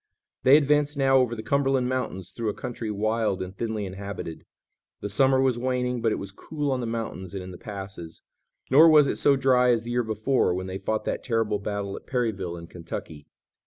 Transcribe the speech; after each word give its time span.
They 0.41 0.57
advanced 0.57 0.97
now 0.97 1.17
over 1.17 1.35
the 1.35 1.43
Cumberland 1.43 1.87
mountains 1.87 2.31
through 2.31 2.49
a 2.49 2.55
country 2.55 2.89
wild 2.89 3.39
and 3.43 3.55
thinly 3.55 3.85
inhabited. 3.85 4.47
The 5.01 5.09
summer 5.09 5.39
was 5.39 5.59
waning, 5.59 6.01
but 6.01 6.11
it 6.11 6.15
was 6.17 6.31
cool 6.31 6.71
on 6.71 6.79
the 6.81 6.87
mountains 6.87 7.35
and 7.35 7.43
in 7.43 7.51
the 7.51 7.59
passes, 7.59 8.23
nor 8.71 8.89
was 8.89 9.05
it 9.05 9.17
so 9.17 9.35
dry 9.35 9.69
as 9.69 9.83
the 9.83 9.91
year 9.91 10.03
before, 10.03 10.55
when 10.55 10.65
they 10.65 10.79
fought 10.79 11.05
that 11.05 11.23
terrible 11.23 11.59
battle 11.59 11.95
at 11.95 12.07
Perryville 12.07 12.57
in 12.57 12.65
Kentucky. 12.65 13.27